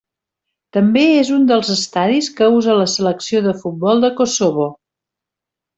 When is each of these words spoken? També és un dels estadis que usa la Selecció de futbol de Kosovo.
També 0.77 1.03
és 1.17 1.29
un 1.35 1.43
dels 1.51 1.69
estadis 1.75 2.31
que 2.41 2.49
usa 2.57 2.79
la 2.81 2.89
Selecció 2.97 3.45
de 3.51 3.57
futbol 3.61 4.03
de 4.07 4.15
Kosovo. 4.23 4.71